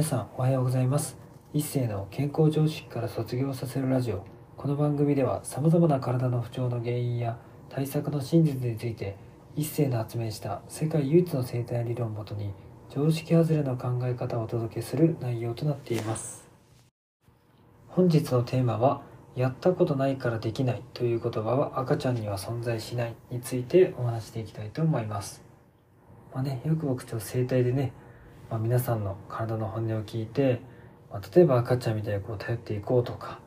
[0.00, 1.18] 皆さんおはようございます。
[1.52, 4.24] 一世の健康常識から卒業させるラジオ。
[4.56, 7.36] この番組ではさまざまな体の不調の原因や
[7.68, 9.18] 対策の真実について
[9.56, 12.54] 一世の発明した世界唯一の生態理論をもとに
[12.88, 16.48] 常識外れの考え方をお届けする内容となっています。
[17.88, 19.02] 本日のテーマは
[19.36, 25.42] やったことないからできないという言葉は赤ちゃんには存在しないについてお話していきたいと思います。
[26.32, 27.92] まあねよく僕と生態でね
[28.50, 30.60] まあ、皆さんの体の本音を聞いて、
[31.10, 33.38] まあ、例えば赤ちゃんみたいにこう頼っていこうとか、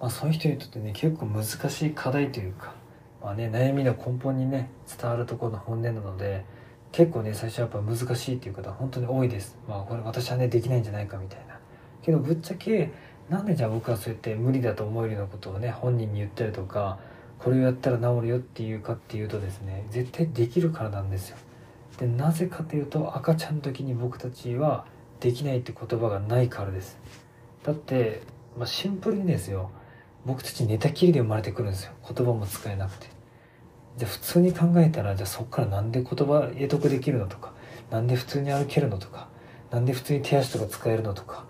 [0.00, 2.74] まあ、そういう人にとってね結構難しい課題というか、
[3.22, 4.68] まあね、悩みの根本にね
[5.00, 6.44] 伝わるところの本音なので
[6.90, 9.56] 結構ね最初はやっぱ難しいっていう方本当に多いです。
[9.68, 11.58] まあこれ私はねできないんじゃないかみたいな。
[12.02, 12.90] けどぶっちゃけ
[13.28, 16.98] なんでじゃあ僕はそうやって無理だと思えるようなことをね本人に言ったりとか
[17.38, 21.36] これをやったら治るよっていうかっていうとですね絶対できるからなんですよ。
[21.98, 24.86] でなぜかというと赤ちゃんの時に僕たちは
[25.20, 26.98] できないって言葉がないからです。
[27.64, 28.22] だって、
[28.56, 29.70] まあ、シンプルにですよ。
[30.24, 31.92] 僕たち寝たきりで生まれてくるんですよ。
[32.08, 33.08] 言葉も使えなくて。
[33.96, 37.52] じゃあ普通に考えたらじゃあそっからなんで言葉得得できるのとか。
[37.90, 39.28] なんで普通に歩けるのとか。
[39.70, 41.44] なんで普通に手足とか使えるのとか、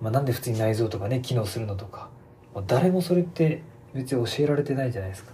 [0.00, 2.08] まあ、なんで普通に内臓とかね機能するのとか、
[2.54, 3.62] まあ、誰もそれって
[3.94, 5.32] 別に教えられてないじゃないですか。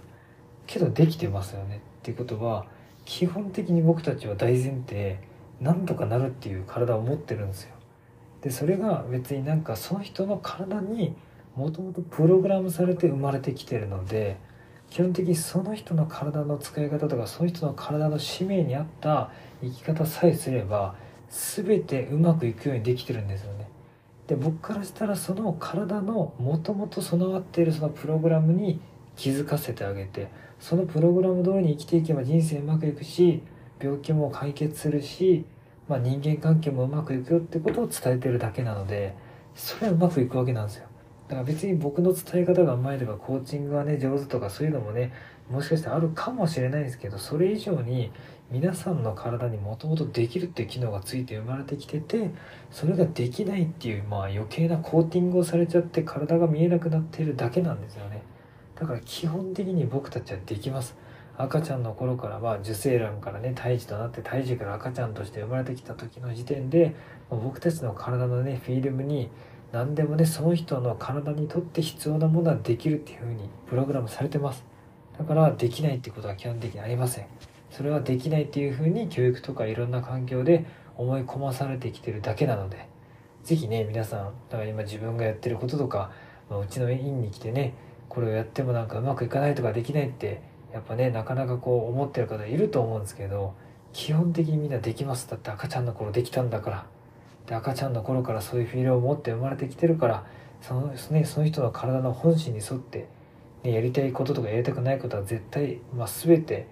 [0.65, 1.77] けどできてますよね。
[1.77, 2.65] っていうことは
[3.11, 5.19] 基本的に僕たちは大前提
[5.59, 7.75] なんとかなるっていう体を持ってるんですよ。
[8.41, 11.13] でそれが別になんかその人の体に
[11.57, 14.37] もともとプログラムされて生まれてきてるので
[14.89, 19.29] 基本的にその人の体の使い方とかその人の体の使命に合った
[19.61, 20.95] 生き方さえすれば
[21.29, 23.67] 全てうまくいくようにできてるんですよね。
[24.27, 28.79] で僕からしたらその体のもともと備わっているそのプログラムに
[29.21, 33.43] 気づかせてあげてそのプログラム通りに生きていけば人生うまくいくし
[33.79, 35.45] 病気も解決するし、
[35.87, 39.15] まあ、人間関係もうまくいくよってことを伝えてるだけなので
[39.53, 40.87] それはうまくいくわけなんですよ。
[41.27, 45.13] だから別に僕の伝え方がうまいとかコーチングがね上手とかそういうのもね
[45.51, 48.11] もしかしてあるかもしれないですけどそれ以上に
[48.49, 52.31] 皆さんの体にもともとできるっていう機能がついて生まれてきてて
[52.71, 58.23] それができないっていうまあ余計なコーティングをされちゃって体が見えなくなってるだけなんですよね。
[58.81, 60.95] だから基本的に僕たちはできます。
[61.37, 66.95] 赤ちゃんの頃からは受精卵からね胎児となって胎児から赤ちゃんとして生まれてきた時の時点で
[67.29, 69.29] 僕たちの体のねフィルムに
[69.71, 74.65] 何でもねその人の体にとって必要なものはできるっていう風にプログラムされてます。
[75.19, 77.27] だからできないってことは基本的にありません。
[77.69, 80.65] それはできないっていう風に教育とかいろんな環境で
[80.97, 82.89] 思い込まされてきてるだけなので。
[83.43, 86.11] 是非ね皆さんだから今自分がやってることとか
[86.49, 87.73] うちの院に来てね
[88.11, 90.41] これをやってもなんかうまくいかないとかできないって
[90.73, 93.53] やっぱねなかなかこう思ってる方いると思うんですけど
[93.93, 95.29] 基本的にみんなできます。
[95.29, 96.85] だって赤ちゃんの頃できたんだから。
[97.47, 100.25] で赤ちゃんの頃からそういうフィールを持って生まれてきてるから
[100.61, 103.07] その,、ね、その人の体の本心に沿って、
[103.63, 106.67] ね、やりたいこととかやりたくないことは絶対、まあ、全て、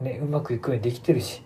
[0.00, 1.42] ね、うまくいくようにできてるし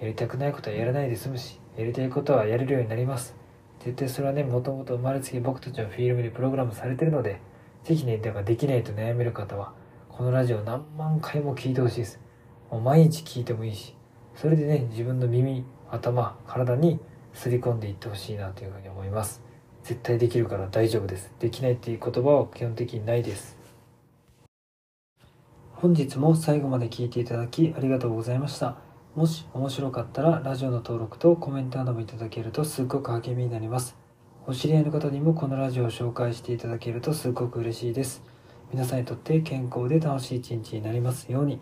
[0.00, 3.34] やりたくないことはやらないで済むしやりたいことはやれるようになります。
[3.80, 7.40] 絶対それはねもともと生まれつき僕たちのフィールムにプログラムされてるので
[7.86, 9.72] ぜひね、だからできないと悩める方は、
[10.08, 12.18] このラジオ何万回も聞いてほしいです。
[12.68, 13.94] もう毎日聞いてもいいし、
[14.34, 16.98] それでね、自分の耳、頭、体に
[17.32, 19.40] すり込んでいってほしいなというふうに思います。
[19.84, 21.32] 絶対できるから大丈夫です。
[21.38, 23.56] できないっていう言葉は基本的にないです。
[25.74, 28.78] 本日も最後まで聞いていただきありがとうございました。
[29.14, 34.05] もし面白かったらラジオの登録とコメントなどもいただけるとすっごく励みになります。
[34.48, 38.22] お知り合いの方にもこのラジオを紹介していただけるとすごく嬉しいです。
[38.72, 41.58] 皆さんにとって健康で楽しい一日になりますように。